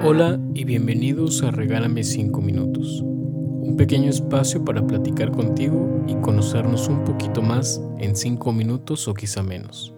Hola 0.00 0.40
y 0.54 0.62
bienvenidos 0.62 1.42
a 1.42 1.50
Regálame 1.50 2.04
5 2.04 2.40
minutos, 2.40 3.00
un 3.02 3.74
pequeño 3.76 4.08
espacio 4.08 4.64
para 4.64 4.86
platicar 4.86 5.32
contigo 5.32 6.04
y 6.06 6.14
conocernos 6.20 6.86
un 6.86 7.02
poquito 7.02 7.42
más 7.42 7.82
en 7.98 8.14
5 8.14 8.52
minutos 8.52 9.08
o 9.08 9.14
quizá 9.14 9.42
menos. 9.42 9.92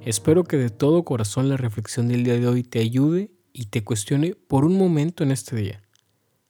Espero 0.00 0.44
que 0.44 0.56
de 0.56 0.70
todo 0.70 1.04
corazón 1.04 1.48
la 1.48 1.56
reflexión 1.56 2.06
del 2.06 2.22
día 2.22 2.34
de 2.34 2.46
hoy 2.46 2.62
te 2.62 2.78
ayude 2.78 3.32
y 3.52 3.66
te 3.66 3.82
cuestione 3.82 4.36
por 4.36 4.64
un 4.64 4.78
momento 4.78 5.24
en 5.24 5.32
este 5.32 5.56
día. 5.56 5.82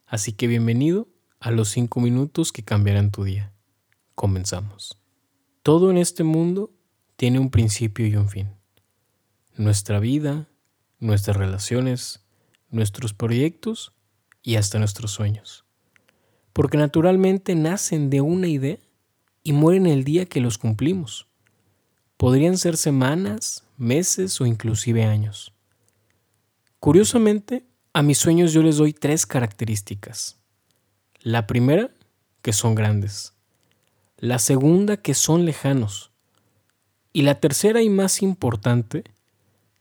Así 0.05 0.33
que 0.33 0.45
bienvenido 0.45 1.07
a 1.39 1.49
los 1.49 1.69
5 1.69 1.99
minutos 1.99 2.51
que 2.51 2.61
cambiarán 2.61 3.09
tu 3.09 3.23
día. 3.23 3.53
Comenzamos. 4.13 5.01
Todo 5.63 5.89
en 5.89 5.97
este 5.97 6.23
mundo 6.23 6.71
tiene 7.15 7.39
un 7.39 7.49
principio 7.49 8.05
y 8.05 8.15
un 8.15 8.29
fin. 8.29 8.51
Nuestra 9.55 9.99
vida, 9.99 10.47
nuestras 10.99 11.37
relaciones, 11.37 12.26
nuestros 12.69 13.13
proyectos 13.13 13.93
y 14.43 14.55
hasta 14.55 14.79
nuestros 14.79 15.11
sueños. 15.11 15.65
Porque 16.53 16.77
naturalmente 16.77 17.55
nacen 17.55 18.09
de 18.09 18.21
una 18.21 18.47
idea 18.47 18.77
y 19.43 19.53
mueren 19.53 19.85
el 19.85 20.03
día 20.03 20.25
que 20.25 20.41
los 20.41 20.57
cumplimos. 20.57 21.27
Podrían 22.17 22.57
ser 22.57 22.77
semanas, 22.77 23.63
meses 23.77 24.41
o 24.41 24.45
inclusive 24.45 25.03
años. 25.03 25.53
Curiosamente, 26.79 27.65
a 27.93 28.01
mis 28.01 28.17
sueños 28.17 28.53
yo 28.53 28.61
les 28.63 28.77
doy 28.77 28.93
tres 28.93 29.25
características. 29.25 30.37
La 31.21 31.47
primera, 31.47 31.91
que 32.41 32.53
son 32.53 32.75
grandes. 32.75 33.33
La 34.17 34.39
segunda, 34.39 34.97
que 34.97 35.13
son 35.13 35.45
lejanos. 35.45 36.11
Y 37.13 37.23
la 37.23 37.39
tercera 37.39 37.81
y 37.81 37.89
más 37.89 38.21
importante, 38.21 39.03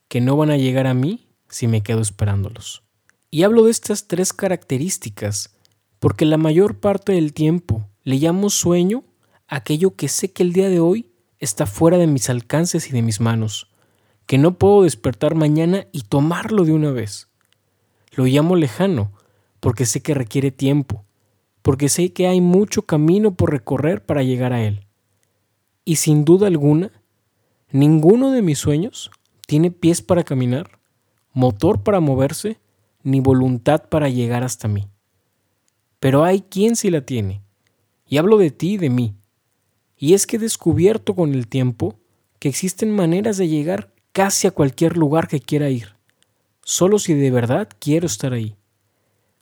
que 0.08 0.20
no 0.20 0.36
van 0.36 0.50
a 0.50 0.56
llegar 0.56 0.86
a 0.86 0.94
mí 0.94 1.25
si 1.48 1.66
me 1.66 1.82
quedo 1.82 2.00
esperándolos. 2.00 2.82
Y 3.30 3.42
hablo 3.42 3.64
de 3.64 3.70
estas 3.70 4.08
tres 4.08 4.32
características 4.32 5.56
porque 5.98 6.24
la 6.24 6.36
mayor 6.36 6.78
parte 6.78 7.12
del 7.12 7.32
tiempo 7.32 7.88
le 8.04 8.16
llamo 8.16 8.50
sueño 8.50 9.04
aquello 9.48 9.94
que 9.94 10.08
sé 10.08 10.32
que 10.32 10.42
el 10.42 10.52
día 10.52 10.68
de 10.68 10.80
hoy 10.80 11.10
está 11.38 11.66
fuera 11.66 11.98
de 11.98 12.06
mis 12.06 12.30
alcances 12.30 12.88
y 12.88 12.92
de 12.92 13.02
mis 13.02 13.20
manos, 13.20 13.68
que 14.26 14.38
no 14.38 14.58
puedo 14.58 14.82
despertar 14.82 15.34
mañana 15.34 15.86
y 15.92 16.02
tomarlo 16.02 16.64
de 16.64 16.72
una 16.72 16.90
vez. 16.90 17.28
Lo 18.12 18.26
llamo 18.26 18.56
lejano 18.56 19.12
porque 19.60 19.86
sé 19.86 20.02
que 20.02 20.14
requiere 20.14 20.50
tiempo, 20.50 21.04
porque 21.62 21.88
sé 21.88 22.12
que 22.12 22.26
hay 22.26 22.40
mucho 22.40 22.82
camino 22.82 23.34
por 23.34 23.50
recorrer 23.50 24.04
para 24.04 24.22
llegar 24.22 24.52
a 24.52 24.62
él. 24.62 24.86
Y 25.84 25.96
sin 25.96 26.24
duda 26.24 26.46
alguna, 26.46 26.90
ninguno 27.70 28.30
de 28.30 28.42
mis 28.42 28.58
sueños 28.58 29.10
tiene 29.46 29.70
pies 29.70 30.02
para 30.02 30.24
caminar, 30.24 30.78
motor 31.36 31.82
para 31.82 32.00
moverse, 32.00 32.58
ni 33.02 33.20
voluntad 33.20 33.90
para 33.90 34.08
llegar 34.08 34.42
hasta 34.42 34.68
mí. 34.68 34.88
Pero 36.00 36.24
hay 36.24 36.40
quien 36.40 36.76
sí 36.76 36.90
la 36.90 37.02
tiene, 37.02 37.42
y 38.06 38.16
hablo 38.16 38.38
de 38.38 38.50
ti 38.50 38.72
y 38.72 38.76
de 38.78 38.88
mí. 38.88 39.14
Y 39.98 40.14
es 40.14 40.26
que 40.26 40.36
he 40.36 40.38
descubierto 40.38 41.14
con 41.14 41.34
el 41.34 41.46
tiempo 41.46 42.00
que 42.38 42.48
existen 42.48 42.90
maneras 42.90 43.36
de 43.36 43.48
llegar 43.48 43.92
casi 44.12 44.46
a 44.46 44.50
cualquier 44.50 44.96
lugar 44.96 45.28
que 45.28 45.40
quiera 45.40 45.68
ir, 45.68 45.96
solo 46.62 46.98
si 46.98 47.12
de 47.12 47.30
verdad 47.30 47.68
quiero 47.80 48.06
estar 48.06 48.32
ahí. 48.32 48.56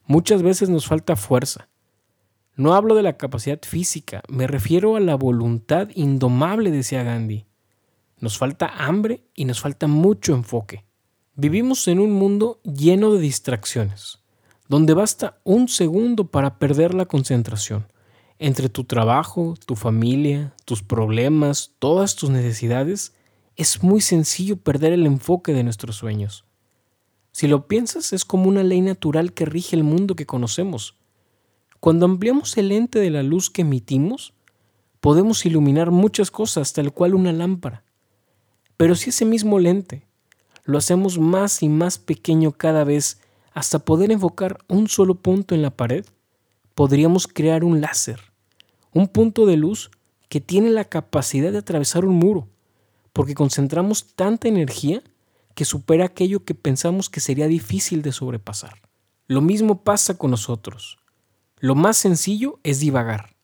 Muchas 0.05 0.43
veces 0.43 0.71
nos 0.71 0.87
falta 0.87 1.15
fuerza. 1.15 1.69
No 2.57 2.75
hablo 2.75 2.97
de 2.97 3.05
la 3.05 3.17
capacidad 3.17 3.61
física, 3.63 4.25
me 4.27 4.49
refiero 4.49 4.97
a 4.97 5.01
la 5.01 5.15
voluntad 5.15 5.91
indomable, 5.95 6.73
decía 6.73 7.05
Gandhi. 7.05 7.47
Nos 8.19 8.37
falta 8.37 8.67
hambre 8.67 9.23
y 9.33 9.45
nos 9.45 9.61
falta 9.61 9.87
mucho 9.87 10.35
enfoque. 10.35 10.85
Vivimos 11.37 11.89
en 11.89 11.99
un 11.99 12.13
mundo 12.13 12.61
lleno 12.63 13.13
de 13.13 13.19
distracciones, 13.19 14.21
donde 14.69 14.95
basta 14.95 15.41
un 15.43 15.67
segundo 15.67 16.29
para 16.29 16.61
perder 16.61 16.95
la 16.95 17.07
concentración. 17.07 17.89
Entre 18.39 18.69
tu 18.69 18.85
trabajo, 18.85 19.57
tu 19.67 19.75
familia, 19.75 20.55
tus 20.65 20.85
problemas, 20.85 21.73
todas 21.81 22.15
tus 22.15 22.31
necesidades, 22.31 23.15
es 23.57 23.83
muy 23.83 24.01
sencillo 24.01 24.59
perder 24.59 24.93
el 24.93 25.07
enfoque 25.07 25.53
de 25.53 25.65
nuestros 25.65 25.97
sueños. 25.97 26.45
Si 27.33 27.49
lo 27.49 27.67
piensas, 27.67 28.13
es 28.13 28.25
como 28.25 28.49
una 28.49 28.63
ley 28.63 28.81
natural 28.81 29.33
que 29.33 29.45
rige 29.45 29.75
el 29.75 29.83
mundo 29.83 30.15
que 30.15 30.27
conocemos. 30.27 30.95
Cuando 31.81 32.07
ampliamos 32.07 32.57
el 32.59 32.69
lente 32.69 33.01
de 33.01 33.11
la 33.11 33.25
luz 33.25 33.51
que 33.51 33.63
emitimos, 33.63 34.35
podemos 35.01 35.45
iluminar 35.45 35.91
muchas 35.91 36.31
cosas, 36.31 36.73
tal 36.73 36.93
cual 36.93 37.13
una 37.13 37.33
lámpara. 37.33 37.83
Pero 38.77 38.95
si 38.95 39.11
ese 39.11 39.25
mismo 39.25 39.59
lente 39.59 40.07
lo 40.65 40.79
hacemos 40.79 41.19
más 41.19 41.63
y 41.63 41.69
más 41.69 41.99
pequeño 41.99 42.53
cada 42.53 42.85
vez 42.85 43.21
hasta 43.53 43.79
poder 43.79 44.11
enfocar 44.11 44.59
un 44.69 44.89
solo 44.89 45.15
punto 45.15 45.55
en 45.55 45.63
la 45.63 45.71
pared, 45.71 46.05
podríamos 46.75 47.29
crear 47.29 47.63
un 47.63 47.81
láser, 47.81 48.21
un 48.93 49.07
punto 49.09 49.47
de 49.47 49.57
luz 49.57 49.91
que 50.29 50.41
tiene 50.41 50.71
la 50.71 50.85
capacidad 50.85 51.53
de 51.53 51.59
atravesar 51.59 52.05
un 52.05 52.17
muro, 52.17 52.49
porque 53.13 53.35
concentramos 53.35 54.15
tanta 54.15 54.49
energía 54.49 55.03
que 55.55 55.65
supera 55.65 56.07
aquello 56.07 56.45
que 56.45 56.55
pensamos 56.55 57.09
que 57.09 57.21
sería 57.21 57.47
difícil 57.47 58.03
de 58.03 58.11
sobrepasar. 58.11 58.81
Lo 59.29 59.41
mismo 59.41 59.83
pasa 59.83 60.19
con 60.19 60.33
nosotros. 60.33 60.99
Lo 61.59 61.77
más 61.77 61.97
sencillo 61.97 62.59
es 62.65 62.81
divagar, 62.81 63.37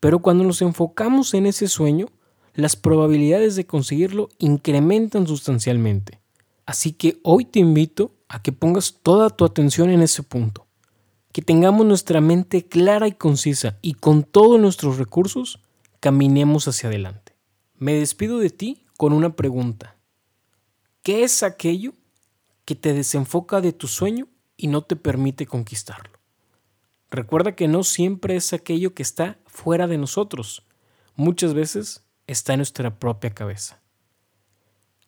pero 0.00 0.18
cuando 0.18 0.44
nos 0.44 0.60
enfocamos 0.60 1.32
en 1.34 1.46
ese 1.46 1.68
sueño, 1.68 2.06
las 2.54 2.76
probabilidades 2.76 3.56
de 3.56 3.66
conseguirlo 3.66 4.28
incrementan 4.38 5.26
sustancialmente. 5.26 6.20
Así 6.68 6.92
que 6.92 7.18
hoy 7.22 7.46
te 7.46 7.60
invito 7.60 8.14
a 8.28 8.42
que 8.42 8.52
pongas 8.52 8.98
toda 9.02 9.30
tu 9.30 9.46
atención 9.46 9.88
en 9.88 10.02
ese 10.02 10.22
punto, 10.22 10.66
que 11.32 11.40
tengamos 11.40 11.86
nuestra 11.86 12.20
mente 12.20 12.66
clara 12.66 13.08
y 13.08 13.12
concisa 13.12 13.78
y 13.80 13.94
con 13.94 14.22
todos 14.22 14.60
nuestros 14.60 14.98
recursos 14.98 15.62
caminemos 15.98 16.68
hacia 16.68 16.90
adelante. 16.90 17.34
Me 17.78 17.94
despido 17.94 18.38
de 18.38 18.50
ti 18.50 18.84
con 18.98 19.14
una 19.14 19.34
pregunta. 19.34 19.96
¿Qué 21.02 21.24
es 21.24 21.42
aquello 21.42 21.94
que 22.66 22.74
te 22.74 22.92
desenfoca 22.92 23.62
de 23.62 23.72
tu 23.72 23.88
sueño 23.88 24.28
y 24.58 24.66
no 24.66 24.82
te 24.82 24.94
permite 24.94 25.46
conquistarlo? 25.46 26.18
Recuerda 27.10 27.56
que 27.56 27.66
no 27.66 27.82
siempre 27.82 28.36
es 28.36 28.52
aquello 28.52 28.92
que 28.92 29.02
está 29.02 29.38
fuera 29.46 29.86
de 29.86 29.96
nosotros. 29.96 30.66
Muchas 31.16 31.54
veces 31.54 32.04
está 32.26 32.52
en 32.52 32.58
nuestra 32.58 32.98
propia 32.98 33.30
cabeza. 33.30 33.80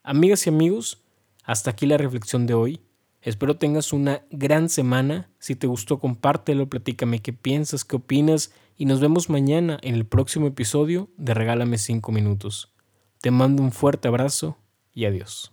Amigas 0.03 0.47
y 0.47 0.49
amigos, 0.49 1.05
hasta 1.51 1.73
aquí 1.73 1.85
la 1.87 1.97
reflexión 1.97 2.47
de 2.47 2.55
hoy. 2.55 2.81
Espero 3.23 3.57
tengas 3.57 3.93
una 3.93 4.23
gran 4.31 4.69
semana. 4.69 5.31
Si 5.41 5.57
te 5.57 5.67
gustó, 5.67 5.99
compártelo, 5.99 6.69
platícame 6.69 7.19
qué 7.19 7.33
piensas, 7.33 7.85
qué 7.85 7.97
opinas 7.97 8.53
y 8.77 8.85
nos 8.85 9.01
vemos 9.01 9.29
mañana 9.29 9.77
en 9.83 9.97
el 9.97 10.07
próximo 10.07 10.47
episodio 10.47 11.11
de 11.17 11.35
Regálame 11.35 11.77
5 11.77 12.13
minutos. 12.13 12.73
Te 13.21 13.33
mando 13.33 13.65
un 13.65 13.73
fuerte 13.73 14.07
abrazo 14.07 14.59
y 14.95 15.07
adiós. 15.07 15.53